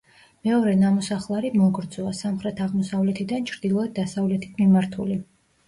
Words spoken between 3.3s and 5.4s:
ჩრდილოეთ-დასავლეთით მიმართული.